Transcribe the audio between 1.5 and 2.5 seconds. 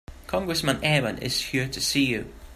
to see you.